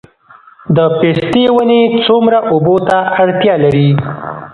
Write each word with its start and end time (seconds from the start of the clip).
د 0.75 0.77
پستې 0.97 1.43
ونې 1.55 1.81
څومره 2.05 2.37
اوبو 2.51 2.75
ته 2.89 2.97
اړتیا 3.21 3.55
لري؟ 3.63 3.87